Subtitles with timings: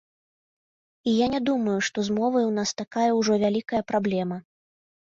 [1.11, 4.37] І я не думаю, што з мовай у нас такая ўжо вялікая праблема.